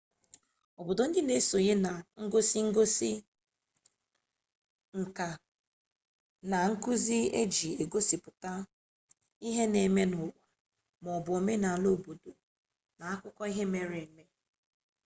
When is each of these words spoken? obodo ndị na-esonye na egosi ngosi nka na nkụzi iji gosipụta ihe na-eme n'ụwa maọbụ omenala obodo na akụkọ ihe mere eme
obodo 0.79 1.03
ndị 1.07 1.21
na-esonye 1.27 1.73
na 1.85 1.91
egosi 2.21 2.59
ngosi 2.67 3.11
nka 5.01 5.29
na 6.49 6.57
nkụzi 6.71 7.17
iji 7.41 7.69
gosipụta 7.91 8.51
ihe 9.47 9.63
na-eme 9.71 10.03
n'ụwa 10.11 10.39
maọbụ 11.03 11.29
omenala 11.39 11.87
obodo 11.95 12.31
na 12.97 13.03
akụkọ 13.13 13.41
ihe 13.51 13.63
mere 13.73 13.97
eme 14.05 14.23